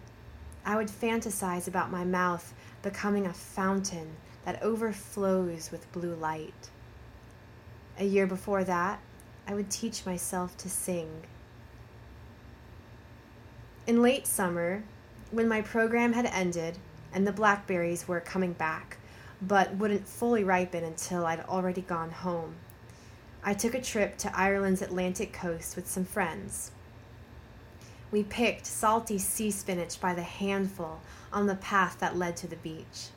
I 0.67 0.75
would 0.75 0.89
fantasize 0.89 1.69
about 1.69 1.93
my 1.93 2.03
mouth 2.03 2.53
becoming 2.83 3.25
a 3.25 3.33
fountain 3.33 4.17
that 4.45 4.61
overflows 4.61 5.71
with 5.71 5.91
blue 5.93 6.15
light. 6.17 6.71
A 7.99 8.05
year 8.05 8.27
before 8.27 8.65
that, 8.65 8.99
I 9.47 9.55
would 9.55 9.71
teach 9.71 10.05
myself 10.05 10.57
to 10.59 10.69
sing. 10.69 11.23
In 13.87 14.03
late 14.03 14.27
summer, 14.27 14.83
when 15.31 15.49
my 15.49 15.63
program 15.63 16.13
had 16.15 16.27
ended 16.27 16.79
and 17.13 17.25
the 17.25 17.33
blackberries 17.33 18.09
were 18.09 18.21
coming 18.21 18.53
back, 18.53 18.99
but 19.41 19.77
wouldn't 19.77 20.09
fully 20.09 20.43
ripen 20.43 20.83
until 20.83 21.27
I'd 21.27 21.41
already 21.41 21.83
gone 21.83 22.11
home, 22.11 22.57
I 23.45 23.55
took 23.55 23.75
a 23.75 23.81
trip 23.81 24.19
to 24.19 24.37
Ireland's 24.37 24.83
Atlantic 24.83 25.33
coast 25.33 25.77
with 25.77 25.89
some 25.89 26.05
friends. 26.05 26.73
We 28.11 28.23
picked 28.23 28.67
salty 28.67 29.19
sea 29.19 29.51
spinach 29.51 30.01
by 30.01 30.15
the 30.15 30.23
handful 30.23 31.01
on 31.33 31.47
the 31.47 31.57
path 31.57 31.99
that 31.99 32.17
led 32.17 32.37
to 32.39 32.47
the 32.47 32.57
beach. 32.57 33.09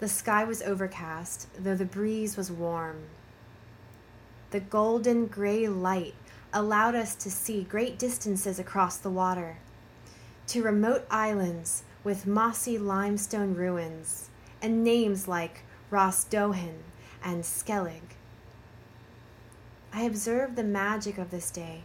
The 0.00 0.08
sky 0.08 0.44
was 0.44 0.62
overcast, 0.62 1.48
though 1.58 1.76
the 1.76 1.84
breeze 1.84 2.36
was 2.36 2.50
warm 2.50 3.04
the 4.52 4.60
golden 4.60 5.26
gray 5.26 5.66
light 5.66 6.14
allowed 6.52 6.94
us 6.94 7.14
to 7.14 7.30
see 7.30 7.64
great 7.64 7.98
distances 7.98 8.58
across 8.58 8.98
the 8.98 9.10
water, 9.10 9.56
to 10.46 10.62
remote 10.62 11.06
islands 11.10 11.84
with 12.04 12.26
mossy 12.26 12.76
limestone 12.76 13.54
ruins 13.54 14.28
and 14.60 14.84
names 14.84 15.26
like 15.26 15.62
Rosdohan 15.90 16.80
and 17.24 17.42
Skellig. 17.42 18.02
I 19.90 20.02
observed 20.02 20.56
the 20.56 20.64
magic 20.64 21.16
of 21.16 21.30
this 21.30 21.50
day 21.50 21.84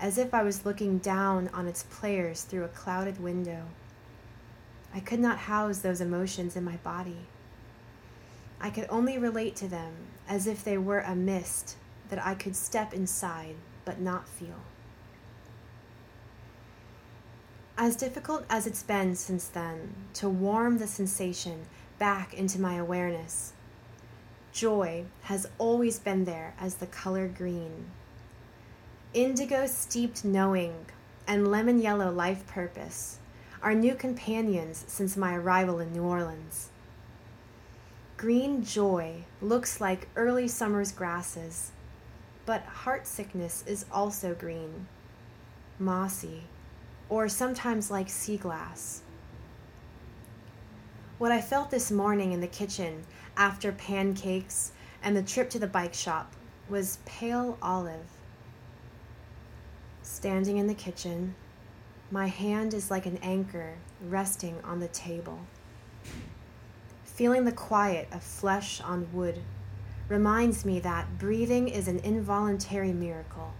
as 0.00 0.18
if 0.18 0.32
I 0.32 0.42
was 0.42 0.64
looking 0.64 0.98
down 0.98 1.48
on 1.52 1.66
its 1.66 1.82
players 1.84 2.42
through 2.42 2.64
a 2.64 2.68
clouded 2.68 3.20
window. 3.20 3.64
I 4.94 5.00
could 5.00 5.20
not 5.20 5.38
house 5.38 5.78
those 5.78 6.00
emotions 6.00 6.56
in 6.56 6.64
my 6.64 6.76
body. 6.76 7.26
I 8.60 8.70
could 8.70 8.86
only 8.88 9.18
relate 9.18 9.56
to 9.56 9.68
them 9.68 9.92
as 10.28 10.46
if 10.46 10.64
they 10.64 10.78
were 10.78 11.00
a 11.00 11.14
mist 11.14 11.76
that 12.08 12.24
I 12.24 12.34
could 12.34 12.56
step 12.56 12.94
inside 12.94 13.56
but 13.84 14.00
not 14.00 14.28
feel. 14.28 14.60
As 17.76 17.94
difficult 17.94 18.44
as 18.50 18.66
it's 18.66 18.82
been 18.82 19.14
since 19.14 19.46
then 19.46 19.94
to 20.14 20.28
warm 20.28 20.78
the 20.78 20.88
sensation 20.88 21.66
back 21.98 22.34
into 22.34 22.60
my 22.60 22.74
awareness, 22.74 23.52
joy 24.52 25.04
has 25.22 25.46
always 25.58 26.00
been 26.00 26.24
there 26.24 26.54
as 26.60 26.76
the 26.76 26.86
color 26.86 27.28
green. 27.28 27.86
Indigo 29.14 29.66
steeped 29.66 30.22
knowing 30.22 30.86
and 31.26 31.50
lemon 31.50 31.80
yellow 31.80 32.10
life 32.12 32.46
purpose 32.46 33.18
are 33.62 33.74
new 33.74 33.94
companions 33.94 34.84
since 34.86 35.16
my 35.16 35.34
arrival 35.34 35.80
in 35.80 35.92
New 35.92 36.02
Orleans. 36.02 36.68
Green 38.18 38.62
joy 38.62 39.24
looks 39.40 39.80
like 39.80 40.08
early 40.14 40.46
summer's 40.46 40.92
grasses 40.92 41.72
but 42.44 42.62
heart 42.62 43.06
sickness 43.06 43.62
is 43.66 43.84
also 43.92 44.34
green, 44.34 44.86
mossy, 45.78 46.44
or 47.10 47.28
sometimes 47.28 47.90
like 47.90 48.08
sea 48.08 48.38
glass. 48.38 49.02
What 51.18 51.32
I 51.32 51.42
felt 51.42 51.70
this 51.70 51.90
morning 51.90 52.32
in 52.32 52.40
the 52.40 52.46
kitchen 52.46 53.04
after 53.36 53.72
pancakes 53.72 54.72
and 55.02 55.14
the 55.14 55.22
trip 55.22 55.50
to 55.50 55.58
the 55.58 55.66
bike 55.66 55.92
shop 55.92 56.34
was 56.70 57.00
pale 57.04 57.58
olive. 57.60 58.17
Standing 60.10 60.56
in 60.56 60.66
the 60.66 60.74
kitchen, 60.74 61.34
my 62.10 62.28
hand 62.28 62.72
is 62.72 62.90
like 62.90 63.04
an 63.04 63.18
anchor 63.18 63.74
resting 64.00 64.58
on 64.64 64.80
the 64.80 64.88
table. 64.88 65.38
Feeling 67.04 67.44
the 67.44 67.52
quiet 67.52 68.08
of 68.10 68.22
flesh 68.22 68.80
on 68.80 69.12
wood 69.12 69.42
reminds 70.08 70.64
me 70.64 70.80
that 70.80 71.18
breathing 71.18 71.68
is 71.68 71.86
an 71.86 71.98
involuntary 72.00 72.92
miracle, 72.92 73.52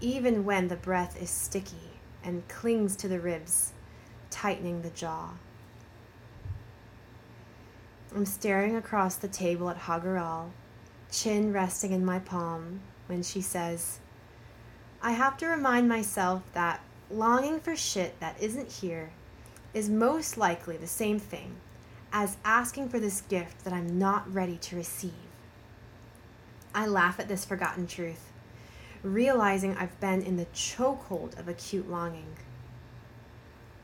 even 0.00 0.44
when 0.44 0.68
the 0.68 0.76
breath 0.76 1.20
is 1.20 1.30
sticky 1.30 1.90
and 2.22 2.46
clings 2.48 2.94
to 2.96 3.08
the 3.08 3.20
ribs, 3.20 3.72
tightening 4.30 4.80
the 4.80 4.90
jaw. 4.90 5.32
I'm 8.14 8.24
staring 8.24 8.76
across 8.76 9.16
the 9.16 9.28
table 9.28 9.68
at 9.68 9.80
Hagaral, 9.80 10.50
chin 11.10 11.52
resting 11.52 11.90
in 11.90 12.04
my 12.04 12.20
palm, 12.20 12.80
when 13.08 13.22
she 13.24 13.40
says, 13.42 13.98
I 15.02 15.12
have 15.12 15.36
to 15.38 15.46
remind 15.46 15.88
myself 15.88 16.42
that 16.52 16.80
longing 17.10 17.60
for 17.60 17.76
shit 17.76 18.18
that 18.20 18.40
isn't 18.40 18.72
here 18.72 19.10
is 19.74 19.88
most 19.88 20.36
likely 20.36 20.76
the 20.76 20.86
same 20.86 21.18
thing 21.18 21.56
as 22.12 22.38
asking 22.44 22.88
for 22.88 22.98
this 22.98 23.20
gift 23.20 23.64
that 23.64 23.72
I'm 23.72 23.98
not 23.98 24.32
ready 24.32 24.56
to 24.56 24.76
receive. 24.76 25.12
I 26.74 26.86
laugh 26.86 27.20
at 27.20 27.28
this 27.28 27.44
forgotten 27.44 27.86
truth, 27.86 28.32
realizing 29.02 29.76
I've 29.76 30.00
been 30.00 30.22
in 30.22 30.36
the 30.36 30.46
chokehold 30.46 31.38
of 31.38 31.48
acute 31.48 31.90
longing. 31.90 32.36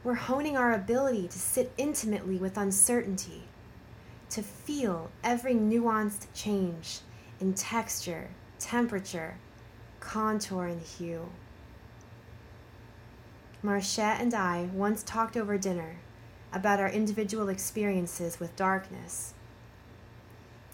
We're 0.03 0.15
honing 0.15 0.57
our 0.57 0.73
ability 0.73 1.29
to 1.29 1.39
sit 1.39 1.73
intimately 1.77 2.37
with 2.37 2.57
uncertainty, 2.57 3.45
to 4.31 4.43
feel 4.43 5.11
every 5.23 5.55
nuanced 5.55 6.27
change 6.35 7.01
in 7.39 7.55
texture, 7.55 8.29
temperature, 8.59 9.37
contour, 10.03 10.67
and 10.67 10.83
hue. 10.83 11.31
Marchette 13.63 14.21
and 14.21 14.35
I 14.35 14.69
once 14.75 15.03
talked 15.03 15.37
over 15.37 15.57
dinner 15.57 15.97
about 16.53 16.81
our 16.81 16.89
individual 16.89 17.49
experiences 17.49 18.39
with 18.39 18.57
darkness. 18.57 19.33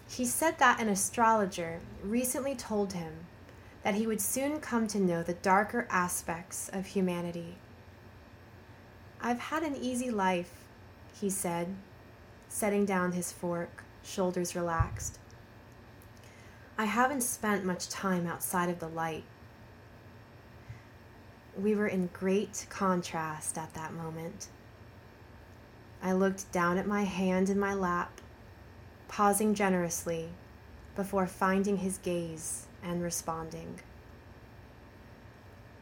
He 0.08 0.24
said 0.24 0.58
that 0.58 0.80
an 0.80 0.88
astrologer 0.88 1.80
recently 2.02 2.54
told 2.54 2.94
him 2.94 3.26
that 3.84 3.94
he 3.94 4.06
would 4.06 4.20
soon 4.20 4.58
come 4.58 4.86
to 4.88 4.98
know 4.98 5.22
the 5.22 5.34
darker 5.34 5.86
aspects 5.90 6.70
of 6.72 6.86
humanity. 6.86 7.56
I've 9.20 9.38
had 9.38 9.62
an 9.62 9.76
easy 9.76 10.10
life, 10.10 10.64
he 11.20 11.28
said, 11.28 11.74
setting 12.48 12.86
down 12.86 13.12
his 13.12 13.30
fork, 13.30 13.84
shoulders 14.02 14.56
relaxed. 14.56 15.18
I 16.80 16.84
haven't 16.84 17.22
spent 17.22 17.64
much 17.64 17.88
time 17.88 18.28
outside 18.28 18.68
of 18.68 18.78
the 18.78 18.86
light. 18.86 19.24
We 21.60 21.74
were 21.74 21.88
in 21.88 22.08
great 22.12 22.68
contrast 22.70 23.58
at 23.58 23.74
that 23.74 23.92
moment. 23.92 24.46
I 26.00 26.12
looked 26.12 26.52
down 26.52 26.78
at 26.78 26.86
my 26.86 27.02
hand 27.02 27.50
in 27.50 27.58
my 27.58 27.74
lap, 27.74 28.20
pausing 29.08 29.54
generously 29.54 30.28
before 30.94 31.26
finding 31.26 31.78
his 31.78 31.98
gaze 31.98 32.66
and 32.80 33.02
responding. 33.02 33.80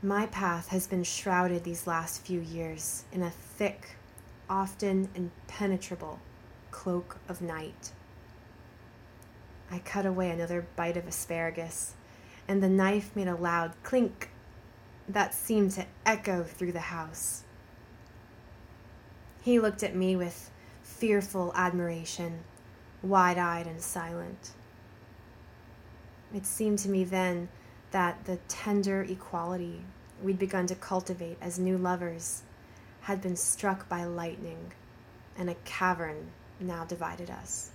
My 0.02 0.24
path 0.24 0.68
has 0.68 0.86
been 0.86 1.04
shrouded 1.04 1.64
these 1.64 1.86
last 1.86 2.22
few 2.22 2.40
years 2.40 3.04
in 3.12 3.22
a 3.22 3.30
thick, 3.30 3.96
often 4.48 5.10
impenetrable 5.14 6.20
cloak 6.70 7.18
of 7.28 7.42
night. 7.42 7.92
I 9.70 9.78
cut 9.80 10.06
away 10.06 10.30
another 10.30 10.66
bite 10.76 10.96
of 10.96 11.06
asparagus, 11.06 11.94
and 12.46 12.62
the 12.62 12.68
knife 12.68 13.14
made 13.14 13.28
a 13.28 13.34
loud 13.34 13.72
clink 13.82 14.30
that 15.08 15.34
seemed 15.34 15.72
to 15.72 15.86
echo 16.04 16.44
through 16.44 16.72
the 16.72 16.80
house. 16.80 17.42
He 19.40 19.58
looked 19.58 19.82
at 19.82 19.94
me 19.94 20.16
with 20.16 20.50
fearful 20.82 21.52
admiration, 21.54 22.40
wide 23.02 23.38
eyed 23.38 23.66
and 23.66 23.80
silent. 23.80 24.52
It 26.34 26.46
seemed 26.46 26.78
to 26.80 26.88
me 26.88 27.04
then 27.04 27.48
that 27.90 28.24
the 28.24 28.38
tender 28.48 29.02
equality 29.02 29.82
we'd 30.22 30.38
begun 30.38 30.66
to 30.66 30.74
cultivate 30.74 31.38
as 31.40 31.58
new 31.58 31.78
lovers 31.78 32.42
had 33.02 33.20
been 33.20 33.36
struck 33.36 33.88
by 33.88 34.04
lightning, 34.04 34.72
and 35.38 35.48
a 35.48 35.54
cavern 35.64 36.30
now 36.58 36.84
divided 36.84 37.30
us. 37.30 37.70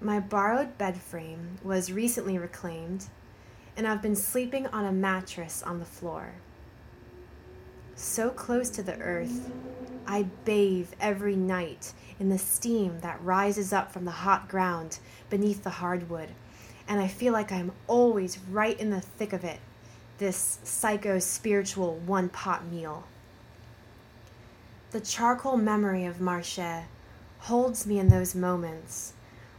My 0.00 0.20
borrowed 0.20 0.76
bed 0.76 0.96
frame 0.96 1.58
was 1.62 1.92
recently 1.92 2.38
reclaimed 2.38 3.06
and 3.76 3.86
I've 3.86 4.02
been 4.02 4.16
sleeping 4.16 4.66
on 4.68 4.84
a 4.84 4.92
mattress 4.92 5.62
on 5.62 5.78
the 5.78 5.84
floor. 5.84 6.34
So 7.96 8.30
close 8.30 8.70
to 8.70 8.82
the 8.82 8.98
earth, 8.98 9.50
I 10.06 10.24
bathe 10.44 10.92
every 11.00 11.36
night 11.36 11.92
in 12.20 12.28
the 12.28 12.38
steam 12.38 13.00
that 13.00 13.22
rises 13.22 13.72
up 13.72 13.92
from 13.92 14.04
the 14.04 14.10
hot 14.10 14.48
ground 14.48 14.98
beneath 15.30 15.64
the 15.64 15.70
hardwood, 15.70 16.28
and 16.86 17.00
I 17.00 17.08
feel 17.08 17.32
like 17.32 17.50
I'm 17.50 17.72
always 17.86 18.38
right 18.50 18.78
in 18.78 18.90
the 18.90 19.00
thick 19.00 19.32
of 19.32 19.44
it, 19.44 19.60
this 20.18 20.58
psycho 20.62 21.18
spiritual 21.18 21.96
one 21.96 22.28
pot 22.28 22.66
meal. 22.66 23.04
The 24.90 25.00
charcoal 25.00 25.56
memory 25.56 26.04
of 26.04 26.20
Marche 26.20 26.84
holds 27.40 27.86
me 27.86 27.98
in 27.98 28.08
those 28.08 28.34
moments 28.34 29.12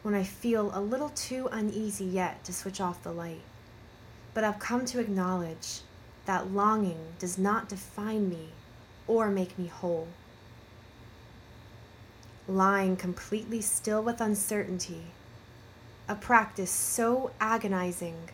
when 0.06 0.14
I 0.14 0.24
feel 0.24 0.72
a 0.74 0.80
little 0.80 1.10
too 1.10 1.50
uneasy 1.52 2.06
yet 2.06 2.44
to 2.44 2.54
switch 2.54 2.80
off 2.80 3.02
the 3.02 3.12
light 3.12 3.42
but 4.36 4.44
I've 4.44 4.60
come 4.60 4.86
to 4.88 5.00
acknowledge 5.00 5.80
that 6.26 6.52
longing 6.52 7.16
does 7.18 7.38
not 7.38 7.70
define 7.70 8.30
me 8.30 8.50
or 9.08 9.32
make 9.32 9.58
me 9.58 9.68
whole. 9.68 10.10
Lying 12.48 12.98
completely 12.98 13.62
still 13.62 14.04
with 14.04 14.20
uncertainty, 14.20 15.04
a 16.08 16.16
practice 16.16 16.70
so 16.70 17.32
agonizing 17.40 18.30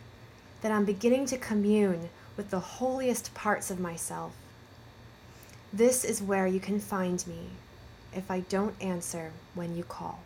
that 0.60 0.72
I'm 0.72 0.84
beginning 0.84 1.24
to 1.26 1.38
commune 1.38 2.10
with 2.36 2.50
the 2.50 2.60
holiest 2.60 3.32
parts 3.32 3.70
of 3.70 3.78
myself. 3.78 4.32
This 5.72 6.04
is 6.04 6.20
where 6.20 6.48
you 6.48 6.60
can 6.60 6.80
find 6.80 7.24
me 7.28 7.50
if 8.12 8.28
I 8.30 8.40
don't 8.40 8.74
answer 8.82 9.30
when 9.54 9.76
you 9.76 9.84
call. 9.84 10.20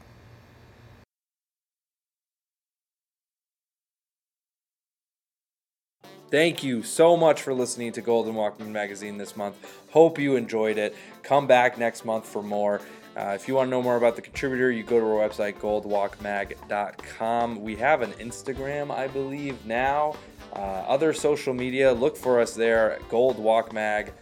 Thank 6.29 6.65
you 6.65 6.83
so 6.83 7.17
much 7.17 7.41
for 7.41 7.55
listening 7.55 7.93
to 7.93 8.01
Golden 8.01 8.35
Walkman 8.35 8.73
Magazine 8.73 9.17
this 9.17 9.37
month. 9.37 9.57
Hope 9.91 10.19
you 10.19 10.35
enjoyed 10.35 10.77
it. 10.77 10.97
Come 11.23 11.47
back 11.47 11.79
next 11.79 12.05
month 12.05 12.27
for 12.27 12.43
more. 12.43 12.81
Uh, 13.17 13.35
if 13.37 13.47
you 13.47 13.55
want 13.55 13.69
to 13.69 13.71
know 13.71 13.81
more 13.81 13.97
about 13.97 14.17
the 14.17 14.23
contributor, 14.23 14.73
you 14.73 14.83
go 14.83 14.99
to 14.99 15.07
our 15.07 15.29
website, 15.29 15.55
goldwalkmag.com. 15.61 17.62
We 17.62 17.77
have 17.77 18.03
an 18.03 18.11
Instagram, 18.15 18.91
I 18.91 19.07
believe, 19.07 19.65
now. 19.65 20.17
Uh, 20.53 20.59
other 20.59 21.12
social 21.12 21.55
media, 21.55 21.93
look 21.93 22.17
for 22.17 22.41
us 22.41 22.55
there, 22.55 22.99
Gold 23.09 23.39
Walk 23.39 23.73
Mag. 23.73 24.12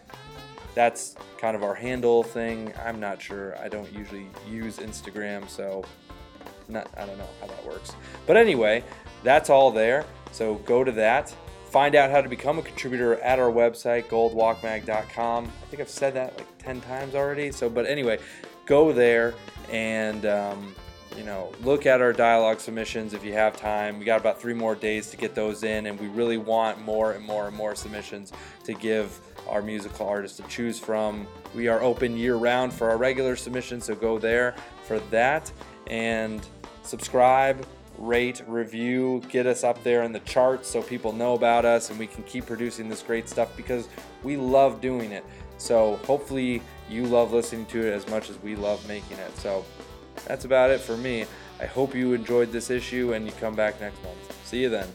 That's 0.75 1.17
kind 1.39 1.57
of 1.57 1.63
our 1.63 1.75
handle 1.75 2.23
thing. 2.23 2.75
I'm 2.85 3.01
not 3.01 3.23
sure. 3.23 3.57
I 3.59 3.69
don't 3.69 3.91
usually 3.95 4.27
use 4.47 4.77
Instagram, 4.77 5.49
so 5.49 5.83
not, 6.69 6.87
I 6.99 7.07
don't 7.07 7.17
know 7.17 7.29
how 7.41 7.47
that 7.47 7.67
works. 7.67 7.93
But 8.27 8.37
anyway, 8.37 8.85
that's 9.23 9.49
all 9.49 9.71
there. 9.71 10.05
So 10.33 10.57
go 10.57 10.85
to 10.85 10.93
that. 10.93 11.35
Find 11.75 11.97
out 11.97 12.13
how 12.13 12.21
to 12.21 12.29
become 12.29 12.61
a 12.61 12.63
contributor 12.63 13.17
at 13.17 13.41
our 13.41 13.51
website, 13.51 14.07
goldwalkmag.com. 14.07 15.45
I 15.45 15.67
think 15.67 15.83
I've 15.83 15.89
said 15.89 16.15
that 16.15 16.37
like 16.37 16.47
10 16.59 16.81
times 16.83 17.17
already. 17.17 17.51
So, 17.51 17.69
but 17.69 17.85
anyway, 17.85 18.21
go 18.65 18.93
there 18.93 19.35
and, 19.73 20.25
um, 20.25 20.73
you 21.17 21.25
know, 21.25 21.51
look 21.65 21.85
at 21.85 22.01
our 22.01 22.13
dialogue 22.13 22.61
submissions 22.61 23.13
if 23.13 23.25
you 23.25 23.33
have 23.33 23.57
time. 23.57 23.99
We 23.99 24.05
got 24.05 24.21
about 24.21 24.41
three 24.41 24.55
more 24.55 24.77
days 24.77 25.11
to 25.11 25.17
get 25.17 25.35
those 25.35 25.65
in, 25.65 25.87
and 25.87 25.99
we 25.99 26.07
really 26.07 26.37
want 26.37 26.81
more 26.81 27.11
and 27.11 27.25
more 27.25 27.49
and 27.49 27.57
more 27.57 27.75
submissions 27.75 28.33
to 28.63 28.73
give 28.73 29.19
our 29.49 29.61
musical 29.61 30.07
artists 30.07 30.37
to 30.37 30.45
choose 30.45 30.79
from. 30.79 31.27
We 31.57 31.67
are 31.67 31.83
open 31.83 32.17
year 32.17 32.37
round 32.37 32.73
for 32.73 32.89
our 32.89 32.97
regular 32.97 33.35
submissions, 33.35 33.87
so 33.87 33.97
go 33.97 34.21
there 34.21 34.55
for 34.85 35.01
that 35.11 35.51
and 35.89 36.47
subscribe 36.85 37.67
rate, 37.99 38.43
review, 38.47 39.23
get 39.29 39.47
us 39.47 39.65
up 39.65 39.83
there 39.85 40.03
in 40.03 40.13
the 40.13 40.21
charts 40.21 40.69
so 40.69 40.83
people 40.83 41.13
know 41.13 41.35
about 41.35 41.65
us 41.65 41.91
and 41.91 41.99
we 41.99 42.07
can 42.07 42.23
keep 42.25 42.47
producing 42.47 42.89
this 42.89 43.03
great 43.03 43.29
stuff 43.29 43.57
because 43.57 43.89
we 44.23 44.37
love 44.37 44.81
doing 44.81 45.13
it. 45.13 45.25
So 45.59 45.97
hopefully 46.05 46.63
you 46.91 47.05
love 47.07 47.33
listening 47.33 47.67
to 47.67 47.87
it 47.87 47.93
as 47.93 48.09
much 48.09 48.31
as 48.31 48.41
we 48.43 48.57
love 48.57 48.87
making 48.89 49.19
it. 49.19 49.37
So 49.39 49.65
that's 50.27 50.45
about 50.45 50.71
it 50.71 50.81
for 50.81 50.97
me. 50.97 51.27
I 51.61 51.67
hope 51.67 51.95
you 51.95 52.13
enjoyed 52.13 52.51
this 52.53 52.71
issue 52.71 53.13
and 53.13 53.27
you 53.27 53.33
come 53.41 53.55
back 53.55 53.81
next 53.81 54.03
month. 54.03 54.47
See 54.47 54.63
you 54.63 54.69
then. 54.69 54.89